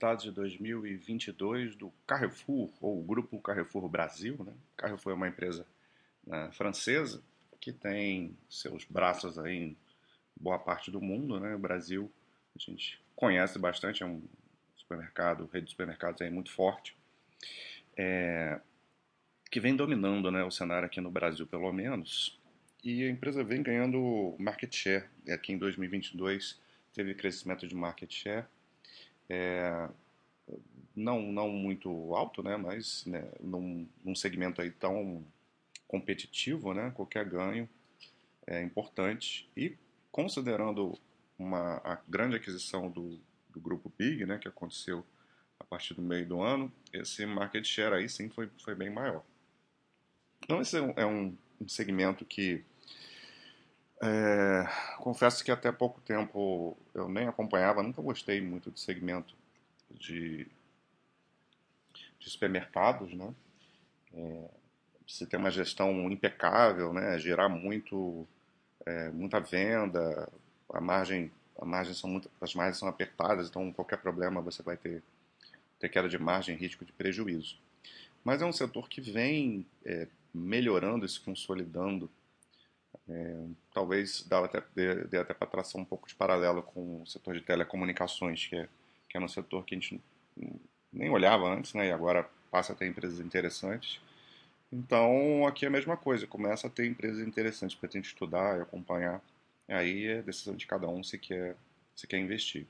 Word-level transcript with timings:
resultados 0.00 0.24
de 0.24 0.30
2022 0.30 1.76
do 1.76 1.92
Carrefour, 2.06 2.72
ou 2.80 3.02
Grupo 3.02 3.38
Carrefour 3.38 3.86
Brasil. 3.86 4.34
Né? 4.42 4.52
Carrefour 4.74 5.12
é 5.12 5.14
uma 5.14 5.28
empresa 5.28 5.66
né, 6.26 6.48
francesa 6.52 7.22
que 7.60 7.70
tem 7.70 8.34
seus 8.48 8.86
braços 8.86 9.38
aí 9.38 9.56
em 9.56 9.76
boa 10.34 10.58
parte 10.58 10.90
do 10.90 11.02
mundo. 11.02 11.38
Né? 11.38 11.54
O 11.54 11.58
Brasil 11.58 12.10
a 12.56 12.58
gente 12.58 12.98
conhece 13.14 13.58
bastante, 13.58 14.02
é 14.02 14.06
um 14.06 14.22
supermercado, 14.74 15.48
rede 15.52 15.66
de 15.66 15.72
supermercados 15.72 16.22
aí 16.22 16.30
muito 16.30 16.50
forte, 16.50 16.96
é, 17.94 18.58
que 19.50 19.60
vem 19.60 19.76
dominando 19.76 20.30
né, 20.30 20.42
o 20.42 20.50
cenário 20.50 20.86
aqui 20.86 21.00
no 21.00 21.10
Brasil, 21.10 21.46
pelo 21.46 21.70
menos. 21.72 22.40
E 22.82 23.04
a 23.04 23.10
empresa 23.10 23.44
vem 23.44 23.62
ganhando 23.62 24.34
market 24.38 24.74
share. 24.74 25.04
Aqui 25.28 25.52
em 25.52 25.58
2022 25.58 26.58
teve 26.94 27.14
crescimento 27.14 27.68
de 27.68 27.74
market 27.74 28.10
share 28.10 28.46
é, 29.30 29.88
não, 30.94 31.22
não 31.22 31.48
muito 31.48 32.14
alto, 32.14 32.42
né, 32.42 32.56
mas 32.56 33.06
né, 33.06 33.30
num, 33.40 33.88
num 34.04 34.14
segmento 34.14 34.60
aí 34.60 34.70
tão 34.72 35.24
competitivo, 35.86 36.74
né, 36.74 36.90
qualquer 36.90 37.24
ganho 37.24 37.68
é 38.46 38.60
importante. 38.60 39.48
E 39.56 39.76
considerando 40.10 40.98
uma, 41.38 41.76
a 41.84 41.98
grande 42.08 42.36
aquisição 42.36 42.90
do, 42.90 43.20
do 43.48 43.60
grupo 43.60 43.92
Big, 43.96 44.26
né, 44.26 44.36
que 44.38 44.48
aconteceu 44.48 45.06
a 45.58 45.64
partir 45.64 45.94
do 45.94 46.02
meio 46.02 46.26
do 46.26 46.42
ano, 46.42 46.72
esse 46.92 47.24
market 47.24 47.64
share 47.64 47.94
aí 47.94 48.08
sim 48.08 48.28
foi, 48.28 48.50
foi 48.64 48.74
bem 48.74 48.90
maior. 48.90 49.22
Então 50.42 50.60
esse 50.60 50.76
é 50.96 51.06
um, 51.06 51.36
um 51.60 51.68
segmento 51.68 52.24
que 52.24 52.64
é, 54.02 54.66
confesso 54.98 55.44
que 55.44 55.50
até 55.50 55.70
pouco 55.70 56.00
tempo 56.00 56.76
eu 56.94 57.08
nem 57.08 57.28
acompanhava, 57.28 57.82
nunca 57.82 58.00
gostei 58.00 58.40
muito 58.40 58.70
de 58.70 58.80
segmento 58.80 59.34
de, 59.90 60.46
de 62.18 62.30
supermercados, 62.30 63.12
né? 63.12 63.34
É, 64.14 64.48
você 65.06 65.26
tem 65.26 65.38
uma 65.38 65.50
gestão 65.50 66.10
impecável, 66.10 66.92
né? 66.92 67.18
Gerar 67.18 67.48
muito, 67.48 68.26
é, 68.86 69.10
muita 69.10 69.38
venda, 69.38 70.28
a 70.72 70.80
margem, 70.80 71.30
a 71.60 71.64
margem 71.64 71.92
são 71.92 72.08
muito, 72.08 72.30
as 72.40 72.54
margens 72.54 72.78
são 72.78 72.88
apertadas, 72.88 73.48
então 73.48 73.72
qualquer 73.72 73.98
problema 73.98 74.40
você 74.40 74.62
vai 74.62 74.78
ter, 74.78 75.02
ter 75.78 75.88
queda 75.90 76.08
de 76.08 76.18
margem, 76.18 76.56
risco 76.56 76.86
de 76.86 76.92
prejuízo. 76.92 77.58
Mas 78.24 78.40
é 78.40 78.46
um 78.46 78.52
setor 78.52 78.88
que 78.88 79.00
vem 79.00 79.66
é, 79.84 80.06
melhorando 80.32 81.04
e 81.04 81.08
se 81.08 81.20
consolidando 81.20 82.08
é, 83.10 83.46
talvez 83.74 84.24
dá 84.28 84.44
até, 84.44 84.62
dê, 84.74 85.04
dê 85.04 85.18
até 85.18 85.34
para 85.34 85.46
traçar 85.46 85.80
um 85.80 85.84
pouco 85.84 86.08
de 86.08 86.14
paralelo 86.14 86.62
com 86.62 87.02
o 87.02 87.06
setor 87.06 87.34
de 87.34 87.40
telecomunicações, 87.40 88.46
que 88.46 88.56
é, 88.56 88.68
que 89.08 89.16
é 89.16 89.20
um 89.20 89.28
setor 89.28 89.64
que 89.64 89.74
a 89.74 89.78
gente 89.78 90.00
nem 90.92 91.10
olhava 91.10 91.52
antes, 91.52 91.74
né, 91.74 91.88
e 91.88 91.92
agora 91.92 92.28
passa 92.50 92.72
a 92.72 92.76
ter 92.76 92.86
empresas 92.86 93.20
interessantes. 93.20 94.00
Então, 94.72 95.46
aqui 95.46 95.64
é 95.64 95.68
a 95.68 95.70
mesma 95.70 95.96
coisa, 95.96 96.26
começa 96.26 96.68
a 96.68 96.70
ter 96.70 96.86
empresas 96.86 97.26
interessantes 97.26 97.76
para 97.76 97.88
a 97.88 97.92
gente 97.92 98.06
estudar 98.06 98.58
e 98.58 98.62
acompanhar. 98.62 99.20
Aí 99.68 100.06
é 100.06 100.22
decisão 100.22 100.54
de 100.54 100.66
cada 100.66 100.88
um 100.88 101.02
se 101.02 101.18
quer, 101.18 101.56
se 101.94 102.06
quer 102.06 102.18
investir. 102.18 102.66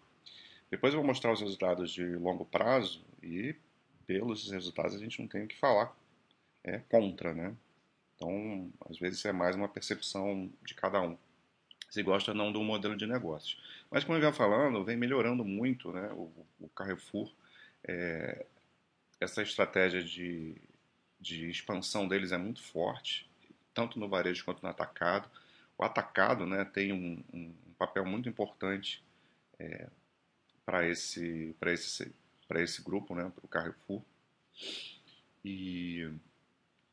Depois 0.71 0.95
eu 0.95 1.01
vou 1.01 1.07
mostrar 1.07 1.33
os 1.33 1.41
resultados 1.41 1.91
de 1.91 2.05
longo 2.17 2.45
prazo 2.45 3.03
e 3.23 3.55
pelos 4.07 4.51
resultados 4.51 4.95
a 4.95 4.99
gente 4.99 5.21
não 5.21 5.29
tem 5.29 5.45
o 5.45 5.49
que 5.49 5.59
falar. 5.59 5.95
É 6.63 6.79
contra, 6.79 7.35
né? 7.35 7.55
Então, 8.21 8.71
às 8.91 8.99
vezes 8.99 9.25
é 9.25 9.33
mais 9.33 9.57
uma 9.57 9.67
percepção 9.67 10.53
de 10.63 10.75
cada 10.75 11.01
um. 11.01 11.17
Se 11.89 12.03
gosta 12.03 12.33
ou 12.33 12.37
não 12.37 12.53
do 12.53 12.63
modelo 12.63 12.95
de 12.95 13.07
negócios. 13.07 13.59
Mas, 13.91 14.05
como 14.05 14.17
eu 14.17 14.21
vinha 14.21 14.33
falando, 14.33 14.85
vem 14.85 14.97
melhorando 14.97 15.43
muito 15.43 15.91
né, 15.91 16.11
o, 16.13 16.31
o 16.61 16.69
Carrefour. 16.69 17.33
É, 17.83 18.45
essa 19.19 19.43
estratégia 19.43 20.05
de, 20.05 20.55
de 21.19 21.49
expansão 21.49 22.07
deles 22.07 22.31
é 22.31 22.37
muito 22.37 22.63
forte, 22.63 23.29
tanto 23.73 23.99
no 23.99 24.07
varejo 24.07 24.45
quanto 24.45 24.63
no 24.63 24.69
atacado. 24.69 25.29
O 25.79 25.83
atacado 25.83 26.45
né, 26.45 26.63
tem 26.67 26.93
um, 26.93 27.25
um 27.33 27.55
papel 27.79 28.05
muito 28.05 28.29
importante 28.29 29.03
é, 29.59 29.89
para 30.67 30.87
esse, 30.87 31.57
esse, 31.59 32.15
esse 32.57 32.83
grupo, 32.83 33.15
né, 33.15 33.33
para 33.35 33.47
o 33.47 33.49
Carrefour. 33.49 34.03
E 35.43 36.07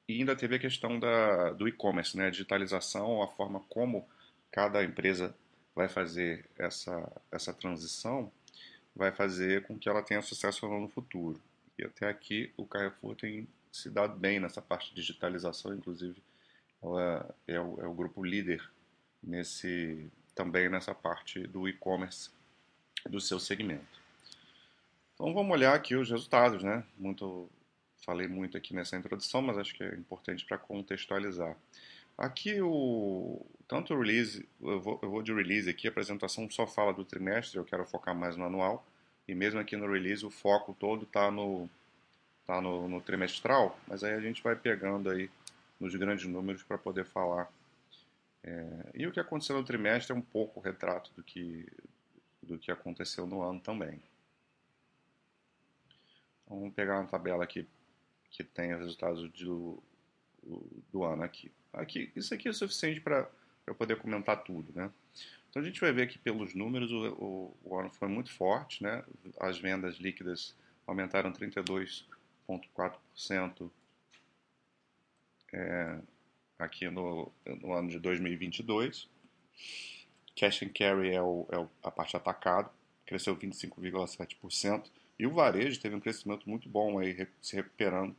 e 0.08 0.20
ainda 0.20 0.36
teve 0.36 0.56
a 0.56 0.60
questão 0.60 1.00
da, 1.00 1.52
do 1.52 1.68
e-commerce, 1.68 2.16
né? 2.16 2.28
a 2.28 2.30
digitalização, 2.30 3.22
a 3.22 3.28
forma 3.28 3.60
como 3.68 4.08
cada 4.52 4.84
empresa 4.84 5.36
vai 5.76 5.90
fazer 5.90 6.46
essa, 6.58 7.12
essa 7.32 7.54
transição, 7.54 8.32
vai 8.96 9.12
fazer 9.12 9.64
com 9.64 9.78
que 9.78 9.90
ela 9.90 10.02
tenha 10.02 10.22
sucesso 10.22 10.66
ou 10.66 10.72
não 10.72 10.82
no 10.82 10.90
futuro. 10.90 11.40
E 11.78 11.84
até 11.84 12.10
aqui 12.10 12.52
o 12.58 12.66
Carrefour 12.66 13.16
tem 13.16 13.48
se 13.72 13.90
dado 13.90 14.18
bem 14.18 14.40
nessa 14.40 14.62
parte 14.62 14.90
de 14.90 14.96
digitalização, 14.96 15.74
inclusive 15.74 16.22
ela 16.82 17.36
é 17.48 17.60
o, 17.60 17.80
é 17.82 17.86
o 17.86 17.94
grupo 17.94 18.24
líder 18.24 18.68
nesse 19.22 20.10
também 20.34 20.70
nessa 20.70 20.94
parte 20.94 21.46
do 21.48 21.68
e-commerce 21.68 22.30
do 23.10 23.20
seu 23.20 23.40
segmento. 23.40 24.02
Então 25.14 25.34
vamos 25.34 25.52
olhar 25.52 25.74
aqui 25.74 25.96
os 25.96 26.10
resultados, 26.10 26.64
né? 26.64 26.84
Muito 26.98 27.50
falei 28.06 28.28
muito 28.28 28.58
aqui 28.58 28.74
nessa 28.74 28.98
introdução, 28.98 29.42
mas 29.42 29.58
acho 29.58 29.74
que 29.76 29.84
é 29.84 29.96
importante 29.96 30.46
para 30.46 30.58
contextualizar. 30.58 31.56
Aqui 32.18 32.60
o 32.62 33.46
tanto 33.68 33.94
o 33.94 34.00
release, 34.00 34.48
eu 34.62 34.80
vou, 34.80 35.00
eu 35.04 35.10
vou, 35.10 35.22
de 35.22 35.34
release 35.34 35.70
aqui, 35.70 35.88
a 35.88 35.92
apresentação 35.92 36.50
só 36.50 36.66
fala 36.66 36.94
do 36.94 37.04
trimestre, 37.06 37.58
eu 37.58 37.66
quero 37.66 37.86
focar 37.86 38.16
mais 38.16 38.36
no 38.36 38.46
anual, 38.46 38.86
e 39.28 39.36
mesmo 39.36 39.60
aqui 39.60 39.76
no 39.76 39.92
release 39.92 40.26
o 40.26 40.32
foco 40.32 40.74
todo 40.74 41.04
está 41.04 41.30
no, 41.30 41.70
tá 42.46 42.62
no, 42.62 42.88
no, 42.88 43.02
trimestral, 43.02 43.78
mas 43.88 44.04
aí 44.04 44.14
a 44.14 44.22
gente 44.22 44.42
vai 44.42 44.56
pegando 44.56 45.10
aí 45.10 45.30
nos 45.80 45.94
grandes 45.96 46.26
números 46.26 46.64
para 46.64 46.78
poder 46.78 47.06
falar. 47.06 47.52
É, 48.44 48.92
e 48.96 49.06
o 49.06 49.12
que 49.12 49.20
aconteceu 49.20 49.58
no 49.58 49.64
trimestre 49.64 50.14
é 50.14 50.16
um 50.18 50.22
pouco 50.22 50.60
o 50.60 50.64
retrato 50.64 51.12
do 51.14 51.22
que, 51.22 51.68
do 52.42 52.58
que 52.58 52.72
aconteceu 52.72 53.28
no 53.28 53.42
ano 53.42 53.60
também. 53.60 54.02
Vamos 56.48 56.74
pegar 56.74 57.00
uma 57.00 57.08
tabela 57.08 57.44
aqui 57.44 57.68
que 58.38 58.44
tem 58.44 58.74
os 58.74 58.80
resultados 58.80 59.30
do, 59.32 59.82
do 60.92 61.04
ano 61.04 61.24
aqui. 61.24 61.52
aqui. 61.74 62.12
Isso 62.16 62.36
aqui 62.36 62.48
é 62.48 62.54
suficiente 62.54 63.02
para 63.02 63.28
eu 63.66 63.74
poder 63.74 63.98
comentar 63.98 64.44
tudo, 64.44 64.72
né? 64.76 64.92
Então 65.50 65.60
a 65.60 65.66
gente 65.66 65.82
vai 65.82 65.92
ver 65.92 66.04
aqui 66.04 66.20
pelos 66.20 66.54
números, 66.54 66.92
o, 66.92 67.08
o, 67.14 67.58
o 67.64 67.76
ano 67.76 67.90
foi 67.90 68.08
muito 68.08 68.32
forte, 68.32 68.84
né? 68.84 69.04
As 69.40 69.58
vendas 69.58 69.96
líquidas 69.96 70.56
aumentaram 70.86 71.34
32,4% 71.34 73.72
é, 75.52 76.00
aqui 76.60 76.88
no, 76.90 77.32
no 77.44 77.74
ano 77.74 77.90
de 77.90 77.98
2022. 77.98 79.10
Cash 80.36 80.62
and 80.62 80.70
Carry 80.70 81.16
é, 81.16 81.22
o, 81.24 81.48
é 81.52 81.56
a 81.82 81.90
parte 81.90 82.16
atacado, 82.16 82.70
cresceu 83.04 83.36
25,7%. 83.36 84.92
E 85.20 85.26
o 85.26 85.32
varejo 85.32 85.80
teve 85.80 85.96
um 85.96 86.00
crescimento 86.00 86.48
muito 86.50 86.70
bom 86.70 87.00
aí, 87.00 87.28
se 87.42 87.56
recuperando 87.56 88.16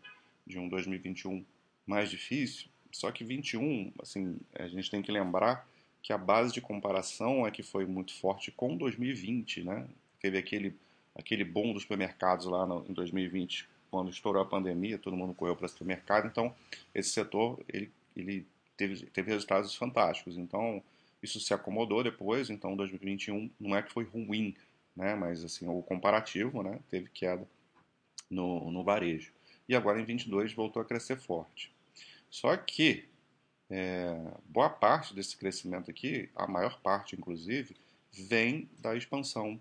de 0.47 0.59
um 0.59 0.69
2021 0.69 1.45
mais 1.87 2.11
difícil. 2.11 2.69
Só 2.91 3.13
que 3.13 3.23
21, 3.23 3.93
assim, 4.01 4.39
a 4.55 4.67
gente 4.67 4.91
tem 4.91 5.03
que 5.03 5.13
lembrar 5.13 5.69
que 6.03 6.13
a 6.13 6.19
base 6.19 6.53
de 6.53 6.61
comparação 6.61 7.47
é 7.47 7.51
que 7.51 7.63
foi 7.63 7.87
muito 7.87 8.15
forte 8.15 8.51
com 8.51 8.77
2020, 8.77 9.63
né? 9.65 9.87
Teve 10.21 10.39
aquele 10.39 10.75
aquele 11.19 11.45
boom 11.45 11.73
dos 11.73 11.83
supermercados 11.83 12.47
lá 12.47 12.65
no, 12.65 12.87
em 12.89 12.93
2020, 12.93 13.69
quando 13.91 14.09
estourou 14.09 14.41
a 14.41 14.47
pandemia, 14.47 14.97
todo 14.97 15.17
mundo 15.17 15.35
correu 15.35 15.57
para 15.57 15.67
o 15.67 15.69
supermercado. 15.69 16.29
Então, 16.29 16.55
esse 16.95 17.11
setor 17.11 17.59
ele, 17.69 17.91
ele 18.17 18.47
teve, 18.77 19.07
teve 19.07 19.33
resultados 19.33 19.75
fantásticos. 19.75 20.39
Então, 20.39 20.81
isso 21.21 21.41
se 21.41 21.53
acomodou 21.53 22.05
depois. 22.05 22.51
Então, 22.51 22.77
2021 22.77 23.51
não 23.59 23.77
é 23.77 23.83
que 23.83 23.93
foi 23.93 24.05
ruim, 24.05 24.55
né? 24.99 25.15
Mas 25.15 25.45
assim, 25.45 25.69
o 25.69 25.81
comparativo, 25.81 26.63
né? 26.63 26.81
Teve 26.91 27.09
queda 27.09 27.47
no, 28.29 28.71
no 28.71 28.83
varejo. 28.83 29.33
E 29.69 29.77
agora 29.77 30.01
em 30.01 30.05
22 30.05 30.53
voltou 30.53 30.83
a 30.83 30.85
crescer 30.85 31.17
forte. 31.17 31.73
Só 32.29 32.57
que 32.57 33.09
é, 33.71 34.13
boa 34.47 34.69
parte 34.69 35.15
desse 35.15 35.37
crescimento 35.37 35.91
aqui, 35.91 36.29
a 36.35 36.49
maior 36.49 36.81
parte 36.81 37.15
inclusive, 37.15 37.77
vem 38.13 38.69
da 38.81 38.97
expansão 38.97 39.61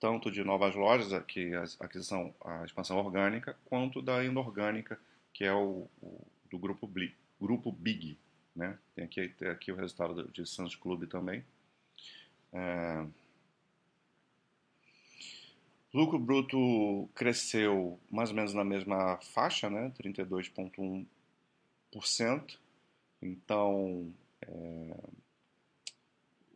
tanto 0.00 0.30
de 0.30 0.42
novas 0.42 0.74
lojas, 0.74 1.12
aqui 1.12 1.54
a 1.54 1.64
aquisição, 1.80 2.34
a 2.44 2.64
expansão 2.64 2.98
orgânica, 2.98 3.56
quanto 3.64 4.02
da 4.02 4.22
inorgânica, 4.24 4.98
que 5.32 5.44
é 5.44 5.52
o, 5.52 5.88
o 6.02 6.26
do 6.50 6.58
grupo, 6.58 6.90
grupo 7.40 7.72
Big. 7.72 8.18
Né? 8.54 8.76
Tem, 8.94 9.04
aqui, 9.04 9.28
tem 9.28 9.48
aqui 9.48 9.72
o 9.72 9.76
resultado 9.76 10.28
de 10.32 10.46
Santos 10.46 10.74
Clube 10.74 11.06
também. 11.06 11.44
É, 12.52 13.06
Lucro 15.96 16.18
bruto 16.18 17.08
cresceu 17.14 17.98
mais 18.10 18.28
ou 18.28 18.36
menos 18.36 18.52
na 18.52 18.62
mesma 18.62 19.16
faixa, 19.32 19.70
né? 19.70 19.90
32,1%. 19.98 22.58
Então, 23.22 24.12
é, 24.42 24.94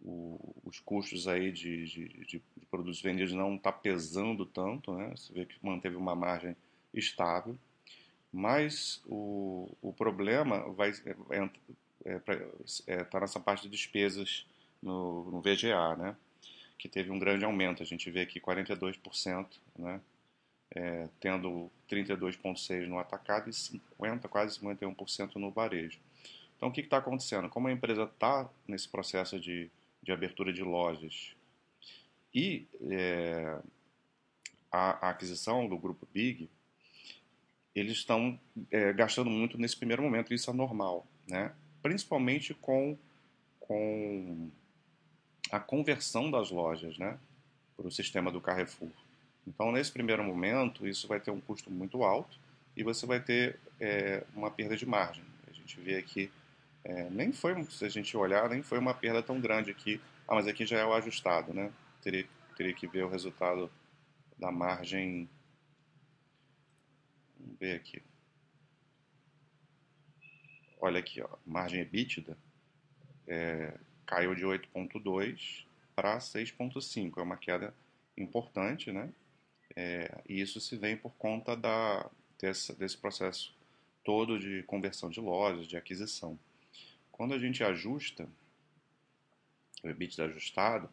o, 0.03 0.55
os 0.63 0.79
custos 0.81 1.27
aí 1.27 1.51
de, 1.51 1.87
de, 1.87 2.09
de, 2.27 2.43
produtos 2.71 3.01
vendidos 3.01 3.33
não 3.33 3.55
está 3.55 3.73
pesando 3.73 4.45
tanto, 4.45 4.93
né? 4.93 5.11
Você 5.17 5.33
vê 5.33 5.47
que 5.47 5.57
manteve 5.65 5.97
uma 5.97 6.15
margem 6.15 6.55
estável, 6.93 7.57
mas 8.31 9.03
o, 9.07 9.75
o 9.81 9.91
problema 9.95 10.71
vai 10.71 10.91
é, 10.91 11.17
é, 12.05 12.21
é, 12.89 13.05
tá 13.05 13.21
nessa 13.21 13.41
parte 13.41 13.63
de 13.63 13.71
despesas 13.71 14.47
no, 14.83 15.31
no 15.31 15.41
VGA, 15.41 15.97
né? 15.97 16.15
Que 16.81 16.89
teve 16.89 17.11
um 17.11 17.19
grande 17.19 17.45
aumento. 17.45 17.83
A 17.83 17.87
gente 17.87 18.11
vê 18.11 18.23
aqui 18.23 18.41
42%, 18.41 19.47
né? 19.79 20.01
É, 20.75 21.09
tendo 21.21 21.71
32,6% 21.89 22.87
no 22.87 22.99
atacado 22.99 23.51
e 23.51 23.53
50, 23.53 24.29
quase 24.29 24.59
51% 24.59 25.37
no 25.37 25.51
varejo. 25.51 25.99
Então, 26.57 26.69
o 26.69 26.73
que 26.73 26.81
está 26.81 26.99
acontecendo? 26.99 27.49
Como 27.49 27.69
a 27.69 27.73
empresa 27.73 28.05
está 28.05 28.49
nesse 28.69 28.89
processo 28.89 29.39
de 29.39 29.71
de 30.03 30.13
abertura 30.13 30.53
de 30.53 30.63
lojas. 30.63 31.35
E 32.35 32.67
é, 32.91 33.59
a, 34.71 35.07
a, 35.07 35.11
aquisição 35.11 35.69
do 35.69 35.77
grupo 35.77 36.07
Big, 36.13 36.49
eles 37.75 37.99
estão 37.99 38.39
é, 38.71 38.93
gastando 38.93 39.31
muito 39.31 39.59
nesse 39.59 39.77
primeiro 39.77 40.03
momento, 40.03 40.33
isso 40.33 40.51
é 40.51 40.53
normal, 40.53 41.07
né? 41.29 41.53
principalmente 41.83 42.55
com, 42.55 42.97
com 43.59 44.51
a 45.51 45.61
conversão 45.61 46.31
das 46.31 46.51
lojas 46.51 46.97
né? 46.99 47.19
para 47.77 47.87
o 47.87 47.91
sistema 47.91 48.31
do 48.31 48.41
Carrefour. 48.41 48.91
Então, 49.47 49.73
nesse 49.73 49.91
primeiro 49.91 50.23
momento, 50.23 50.87
isso 50.87 51.09
vai 51.09 51.19
ter 51.19 51.31
um 51.31 51.41
custo 51.41 51.71
muito 51.71 52.03
alto 52.05 52.39
e 52.77 52.83
você 52.83 53.07
vai 53.07 53.21
ter 53.21 53.59
é, 53.81 54.25
uma 54.35 54.51
perda 54.51 54.77
de 54.77 54.87
margem. 54.87 55.25
A 55.49 55.53
gente 55.53 55.81
vê 55.81 55.97
aqui 55.97 56.31
é, 56.85 57.11
nem 57.11 57.33
foi, 57.33 57.63
se 57.65 57.85
a 57.85 57.89
gente 57.89 58.17
olhar, 58.17 58.49
nem 58.49 58.63
foi 58.63 58.79
uma 58.79 58.95
perda 58.95 59.23
tão 59.23 59.41
grande 59.41 59.71
aqui. 59.71 60.01
Ah, 60.27 60.35
mas 60.35 60.47
aqui 60.47 60.65
já 60.65 60.79
é 60.79 60.85
o 60.85 60.95
ajustado, 60.95 61.53
né? 61.53 61.73
Teria, 62.03 62.27
teria 62.57 62.73
que 62.73 62.87
ver 62.87 63.05
o 63.05 63.09
resultado 63.09 63.71
da 64.39 64.51
margem. 64.51 65.29
Vamos 67.39 67.59
ver 67.59 67.77
aqui. 67.77 68.03
Olha 70.81 71.01
aqui, 71.01 71.21
ó, 71.21 71.29
margem 71.45 71.81
EBITDA 71.81 72.37
é, 73.27 73.75
caiu 74.11 74.35
de 74.35 74.43
8,2 74.45 75.65
para 75.95 76.19
6,5. 76.19 77.19
É 77.19 77.23
uma 77.23 77.37
queda 77.37 77.73
importante, 78.19 78.91
né? 78.91 79.13
É, 79.77 80.21
e 80.29 80.41
isso 80.41 80.61
se 80.61 80.77
vem 80.77 80.97
por 80.97 81.13
conta 81.13 81.57
da, 81.57 82.11
desse, 82.37 82.77
desse 82.77 82.99
processo 82.99 83.57
todo 84.03 84.37
de 84.37 84.65
conversão 84.65 85.09
de 85.09 85.21
lojas, 85.21 85.69
de 85.69 85.77
aquisição. 85.77 86.37
Quando 87.13 87.35
a 87.35 87.39
gente 87.39 87.63
ajusta 87.63 88.29
o 89.85 89.89
EBITDA 89.89 90.25
ajustado, 90.25 90.91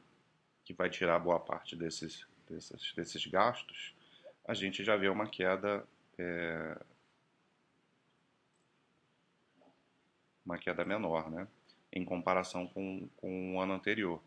que 0.64 0.74
vai 0.74 0.88
tirar 0.88 1.18
boa 1.18 1.40
parte 1.40 1.76
desses, 1.76 2.24
desses, 2.48 2.94
desses 2.94 3.26
gastos, 3.26 3.96
a 4.46 4.54
gente 4.54 4.84
já 4.84 4.96
vê 4.96 5.10
uma 5.10 5.28
queda 5.28 5.84
é, 6.20 6.78
uma 10.46 10.58
queda 10.58 10.86
menor, 10.86 11.32
né? 11.32 11.48
Em 11.98 12.06
comparação 12.06 12.68
com, 12.68 13.10
com 13.18 13.56
o 13.56 13.60
ano 13.60 13.74
anterior. 13.74 14.22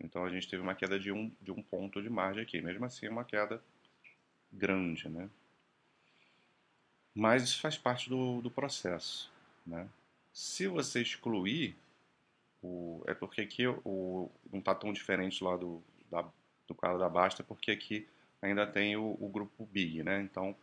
Então 0.00 0.24
a 0.24 0.30
gente 0.30 0.48
teve 0.48 0.62
uma 0.62 0.74
queda 0.74 0.98
de 0.98 1.12
um, 1.12 1.30
de 1.40 1.52
um 1.52 1.62
ponto 1.62 2.02
de 2.02 2.08
margem 2.08 2.42
aqui. 2.42 2.60
Mesmo 2.62 2.84
assim, 2.84 3.08
uma 3.08 3.24
queda 3.24 3.62
grande, 4.50 5.08
né? 5.08 5.28
Mas 7.14 7.42
isso 7.42 7.60
faz 7.60 7.76
parte 7.76 8.08
do, 8.08 8.40
do 8.40 8.50
processo, 8.50 9.30
né? 9.66 9.88
Se 10.32 10.66
você 10.68 11.02
excluir, 11.02 11.76
o, 12.62 13.02
é 13.06 13.14
porque 13.14 13.40
aqui 13.42 13.66
o, 13.66 14.30
não 14.50 14.60
está 14.60 14.74
tão 14.74 14.92
diferente 14.92 15.42
lá 15.42 15.56
do, 15.56 15.82
da, 16.10 16.24
do 16.66 16.74
quadro 16.74 16.98
da 16.98 17.08
Basta, 17.08 17.42
porque 17.42 17.70
aqui 17.70 18.08
ainda 18.40 18.66
tem 18.66 18.96
o, 18.96 19.16
o 19.20 19.28
grupo 19.28 19.66
Big, 19.66 20.02
né? 20.02 20.22
Então, 20.22 20.56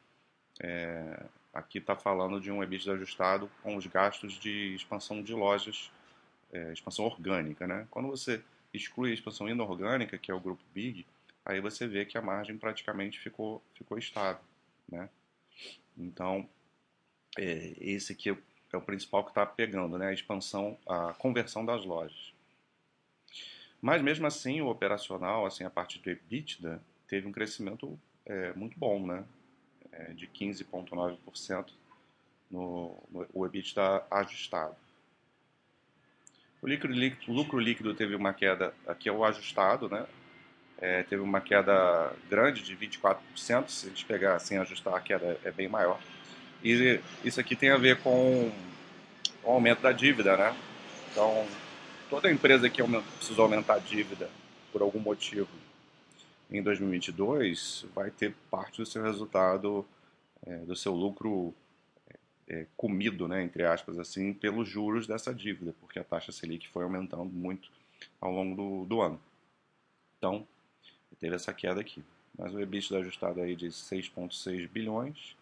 é, 0.59 1.25
aqui 1.53 1.77
está 1.79 1.95
falando 1.95 2.39
de 2.39 2.51
um 2.51 2.63
EBITDA 2.63 2.93
ajustado 2.93 3.51
com 3.61 3.75
os 3.75 3.85
gastos 3.85 4.33
de 4.33 4.73
expansão 4.73 5.21
de 5.21 5.33
lojas, 5.33 5.91
é, 6.51 6.71
expansão 6.73 7.05
orgânica, 7.05 7.67
né? 7.67 7.87
Quando 7.89 8.07
você 8.07 8.41
exclui 8.73 9.11
a 9.11 9.13
expansão 9.13 9.49
inorgânica, 9.49 10.17
que 10.17 10.31
é 10.31 10.33
o 10.33 10.39
grupo 10.39 10.61
Big, 10.73 11.05
aí 11.45 11.59
você 11.61 11.87
vê 11.87 12.05
que 12.05 12.17
a 12.17 12.21
margem 12.21 12.57
praticamente 12.57 13.19
ficou, 13.19 13.61
ficou 13.73 13.97
estável, 13.97 14.41
né? 14.89 15.09
Então, 15.97 16.47
é, 17.37 17.73
esse 17.79 18.13
aqui 18.13 18.29
é 18.29 18.77
o 18.77 18.81
principal 18.81 19.23
que 19.23 19.31
está 19.31 19.45
pegando, 19.45 19.97
né? 19.97 20.07
A 20.07 20.13
expansão, 20.13 20.77
a 20.85 21.13
conversão 21.13 21.65
das 21.65 21.85
lojas. 21.85 22.33
Mas 23.81 24.01
mesmo 24.01 24.25
assim, 24.25 24.61
o 24.61 24.67
operacional, 24.67 25.45
assim, 25.45 25.63
a 25.63 25.69
parte 25.69 25.99
do 25.99 26.09
EBITDA, 26.09 26.81
teve 27.07 27.27
um 27.27 27.31
crescimento 27.31 27.97
é, 28.25 28.53
muito 28.53 28.77
bom, 28.77 29.05
né? 29.05 29.23
É, 29.91 30.13
de 30.13 30.27
15,9% 30.27 31.71
no, 32.51 32.97
no 33.09 33.27
o 33.33 33.45
EBITDA 33.45 34.05
ajustado. 34.11 34.75
O 36.61 36.67
líquido, 36.67 36.93
líquido, 36.93 37.31
lucro 37.31 37.59
líquido 37.59 37.93
teve 37.93 38.15
uma 38.15 38.33
queda, 38.33 38.73
aqui 38.87 39.07
é 39.07 39.11
o 39.11 39.23
ajustado, 39.23 39.87
né? 39.87 40.05
É, 40.79 41.03
teve 41.03 41.21
uma 41.21 41.41
queda 41.41 42.13
grande 42.29 42.61
de 42.63 42.75
24%, 42.75 43.69
se 43.69 43.87
a 43.87 43.89
gente 43.89 44.05
pegar 44.05 44.37
sem 44.39 44.57
ajustar 44.57 44.93
a 44.93 44.99
queda 44.99 45.39
é 45.43 45.51
bem 45.51 45.67
maior. 45.67 45.99
E 46.63 46.99
isso 47.23 47.39
aqui 47.39 47.55
tem 47.55 47.69
a 47.69 47.77
ver 47.77 47.97
com 48.01 48.51
o 49.43 49.51
aumento 49.51 49.81
da 49.81 49.91
dívida, 49.91 50.35
né? 50.35 50.55
Então, 51.11 51.47
toda 52.09 52.31
empresa 52.31 52.69
que 52.69 52.81
precisou 53.17 53.43
aumentar 53.45 53.75
a 53.75 53.79
dívida 53.79 54.29
por 54.71 54.81
algum 54.81 54.99
motivo 54.99 55.49
em 56.49 56.61
2022 56.61 57.85
vai 57.93 58.09
ter 58.09 58.33
parte 58.49 58.77
do 58.81 58.85
seu 58.85 59.03
resultado, 59.03 59.85
é, 60.45 60.57
do 60.57 60.75
seu 60.75 60.93
lucro 60.93 61.53
é, 62.47 62.65
comido, 62.75 63.27
né, 63.27 63.43
entre 63.43 63.63
aspas, 63.63 63.99
assim, 63.99 64.33
pelos 64.33 64.67
juros 64.67 65.05
dessa 65.05 65.33
dívida, 65.33 65.73
porque 65.79 65.99
a 65.99 66.03
taxa 66.03 66.31
Selic 66.31 66.67
foi 66.69 66.83
aumentando 66.83 67.25
muito 67.25 67.69
ao 68.21 68.31
longo 68.31 68.55
do, 68.55 68.85
do 68.85 69.01
ano. 69.01 69.19
Então, 70.17 70.47
teve 71.19 71.35
essa 71.35 71.53
queda 71.53 71.81
aqui. 71.81 72.03
Mas 72.37 72.53
o 72.53 72.59
EBITDA 72.59 72.99
ajustado 72.99 73.41
aí 73.41 73.55
de 73.55 73.67
6,6 73.67 74.69
bilhões 74.69 75.35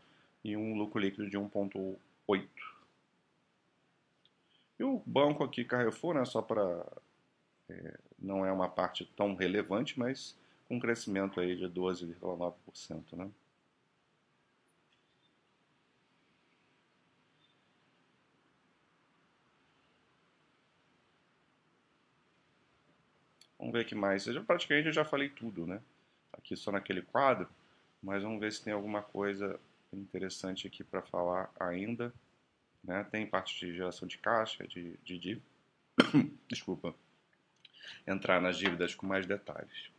e 0.43 0.55
um 0.55 0.77
lucro 0.77 0.99
líquido 0.99 1.29
de 1.29 1.37
1,8. 1.37 2.47
E 4.79 4.83
o 4.83 5.01
banco 5.05 5.43
aqui, 5.43 5.63
Carrefour, 5.63 6.15
né, 6.15 6.25
só 6.25 6.41
para. 6.41 6.85
É, 7.69 7.97
não 8.19 8.45
é 8.45 8.51
uma 8.51 8.69
parte 8.69 9.05
tão 9.15 9.35
relevante, 9.35 9.97
mas 9.97 10.35
com 10.67 10.79
crescimento 10.79 11.39
aí 11.39 11.55
de 11.55 11.65
12,9%. 11.65 13.13
Né? 13.13 13.29
Vamos 23.57 23.73
ver 23.73 23.81
aqui 23.81 23.95
mais. 23.95 24.27
Eu 24.27 24.33
já, 24.33 24.41
praticamente 24.43 24.87
eu 24.87 24.93
já 24.93 25.05
falei 25.05 25.29
tudo, 25.29 25.65
né? 25.65 25.81
Aqui 26.33 26.55
só 26.55 26.71
naquele 26.71 27.01
quadro, 27.01 27.47
mas 28.01 28.23
vamos 28.23 28.39
ver 28.39 28.51
se 28.51 28.63
tem 28.63 28.73
alguma 28.73 29.01
coisa 29.01 29.59
interessante 29.91 30.67
aqui 30.67 30.83
para 30.83 31.01
falar 31.01 31.49
ainda. 31.59 32.13
Né? 32.83 33.03
Tem 33.05 33.25
parte 33.25 33.59
de 33.59 33.75
geração 33.75 34.07
de 34.07 34.17
caixa, 34.17 34.67
de, 34.67 34.97
de 35.03 35.17
dívida. 35.17 35.45
Desculpa. 36.47 36.93
Entrar 38.05 38.41
nas 38.41 38.57
dívidas 38.57 38.93
com 38.93 39.07
mais 39.07 39.25
detalhes. 39.25 39.89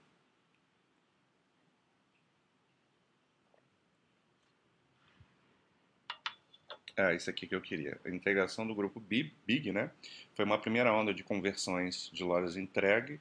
É, 6.96 7.14
isso 7.14 7.28
aqui 7.28 7.46
que 7.46 7.54
eu 7.54 7.60
queria. 7.60 8.00
A 8.04 8.10
integração 8.10 8.66
do 8.66 8.74
grupo 8.74 8.98
Big, 9.00 9.70
né? 9.70 9.90
Foi 10.34 10.44
uma 10.44 10.58
primeira 10.58 10.92
onda 10.92 11.12
de 11.12 11.22
conversões 11.22 12.10
de 12.12 12.24
lojas 12.24 12.56
entregue 12.56 13.20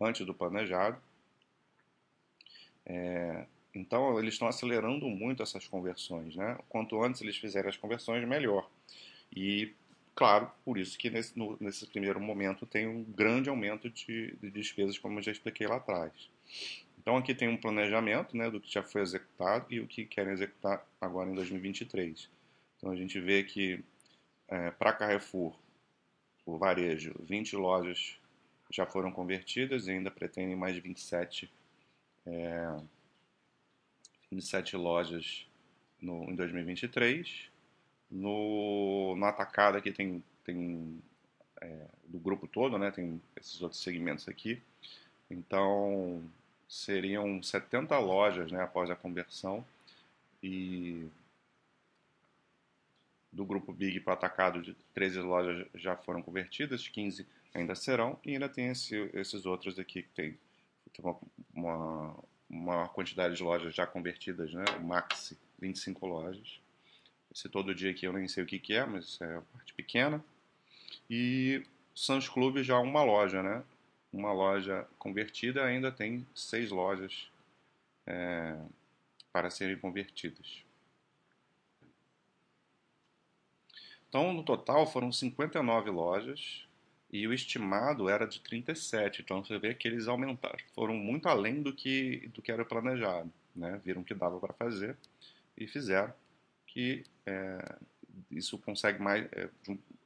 antes 0.00 0.24
do 0.24 0.34
planejado. 0.34 1.00
É, 2.86 3.46
então, 3.74 4.18
eles 4.18 4.34
estão 4.34 4.48
acelerando 4.48 5.08
muito 5.08 5.42
essas 5.42 5.66
conversões. 5.66 6.34
Né? 6.34 6.58
Quanto 6.68 7.02
antes 7.02 7.20
eles 7.20 7.36
fizerem 7.36 7.68
as 7.68 7.76
conversões, 7.76 8.26
melhor. 8.26 8.68
E, 9.34 9.72
claro, 10.14 10.50
por 10.64 10.78
isso 10.78 10.98
que 10.98 11.10
nesse, 11.10 11.38
no, 11.38 11.56
nesse 11.60 11.86
primeiro 11.86 12.20
momento 12.20 12.66
tem 12.66 12.86
um 12.86 13.04
grande 13.04 13.48
aumento 13.48 13.90
de, 13.90 14.34
de, 14.36 14.50
despesas, 14.50 14.98
como 14.98 15.18
eu 15.18 15.22
já 15.22 15.32
expliquei 15.32 15.66
lá 15.66 15.76
atrás. 15.76 16.12
Então, 16.98 17.16
aqui 17.16 17.34
tem 17.34 17.48
um 17.48 17.56
planejamento 17.56 18.36
né, 18.36 18.50
do 18.50 18.60
que 18.60 18.72
já 18.72 18.82
foi 18.82 19.02
executado 19.02 19.66
e 19.72 19.80
o 19.80 19.86
que 19.86 20.04
querem 20.04 20.32
executar 20.32 20.84
agora 21.00 21.30
em 21.30 21.34
2023. 21.34 22.28
Então, 22.76 22.90
a 22.90 22.96
gente 22.96 23.20
vê 23.20 23.44
que 23.44 23.82
é, 24.48 24.70
para 24.70 24.92
Carrefour, 24.92 25.54
o 26.44 26.56
varejo, 26.56 27.14
20 27.20 27.56
lojas 27.56 28.18
já 28.70 28.86
foram 28.86 29.10
convertidas 29.10 29.86
e 29.86 29.92
ainda 29.92 30.10
pretendem 30.10 30.56
mais 30.56 30.74
de 30.74 30.80
27 30.80 31.50
é, 32.26 32.76
27 34.30 34.76
lojas 34.76 35.46
no, 36.00 36.24
em 36.24 36.34
2023. 36.34 37.50
No, 38.10 39.14
no 39.16 39.24
atacado 39.24 39.78
aqui 39.78 39.90
tem, 39.92 40.22
tem 40.44 41.02
é, 41.60 41.86
do 42.06 42.18
grupo 42.18 42.46
todo, 42.46 42.78
né? 42.78 42.90
Tem 42.90 43.20
esses 43.36 43.60
outros 43.62 43.82
segmentos 43.82 44.28
aqui. 44.28 44.62
Então, 45.30 46.22
seriam 46.68 47.42
70 47.42 47.98
lojas, 47.98 48.50
né, 48.50 48.62
após 48.62 48.90
a 48.90 48.96
conversão. 48.96 49.64
E 50.42 51.06
do 53.32 53.44
grupo 53.44 53.72
Big 53.72 54.00
para 54.00 54.14
atacado, 54.14 54.74
13 54.94 55.20
lojas 55.20 55.66
já 55.74 55.96
foram 55.96 56.22
convertidas, 56.22 56.88
15 56.88 57.26
ainda 57.54 57.74
serão, 57.74 58.18
e 58.24 58.32
ainda 58.32 58.48
tem 58.48 58.68
esse, 58.68 58.94
esses 59.14 59.46
outros 59.46 59.78
aqui 59.78 60.02
que 60.02 60.08
tem, 60.10 60.38
tem 60.92 61.16
uma, 61.54 62.14
uma, 62.48 62.88
quantidade 62.88 63.36
de 63.36 63.42
lojas 63.42 63.74
já 63.74 63.86
convertidas, 63.86 64.52
né? 64.52 64.64
o 64.78 64.84
Maxi, 64.84 65.36
25 65.58 66.06
lojas. 66.06 66.60
Esse 67.32 67.48
todo 67.48 67.74
dia 67.74 67.90
aqui 67.90 68.06
eu 68.06 68.12
nem 68.12 68.26
sei 68.28 68.42
o 68.42 68.46
que, 68.46 68.58
que 68.58 68.74
é, 68.74 68.84
mas 68.86 69.20
é 69.20 69.36
a 69.36 69.42
parte 69.52 69.74
pequena. 69.74 70.24
E 71.10 71.64
Sans 71.94 72.28
Club 72.28 72.58
já 72.58 72.78
uma 72.78 73.02
loja, 73.02 73.42
né? 73.42 73.62
Uma 74.12 74.32
loja 74.32 74.86
convertida 74.98 75.64
ainda 75.64 75.92
tem 75.92 76.26
seis 76.34 76.70
lojas 76.70 77.30
é, 78.06 78.56
para 79.32 79.50
serem 79.50 79.76
convertidas. 79.76 80.62
Então, 84.08 84.32
no 84.32 84.42
total, 84.42 84.86
foram 84.86 85.12
59 85.12 85.90
lojas 85.90 86.66
e 87.10 87.26
o 87.26 87.32
estimado 87.32 88.08
era 88.08 88.26
de 88.26 88.40
37. 88.40 89.22
Então, 89.22 89.42
você 89.42 89.58
vê 89.58 89.74
que 89.74 89.88
eles 89.88 90.08
aumentaram, 90.08 90.58
foram 90.74 90.94
muito 90.94 91.28
além 91.28 91.62
do 91.62 91.72
que, 91.72 92.28
do 92.34 92.42
que 92.42 92.52
era 92.52 92.64
planejado. 92.64 93.32
Né? 93.54 93.80
Viram 93.84 94.04
que 94.04 94.14
dava 94.14 94.38
para 94.38 94.52
fazer 94.52 94.96
e 95.56 95.66
fizeram. 95.66 96.12
Que 96.66 97.04
é, 97.24 97.76
isso 98.30 98.58
consegue 98.58 99.00
mais, 99.00 99.24
é, 99.32 99.48